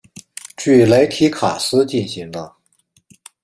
[0.57, 2.55] 据雷提卡斯进行的。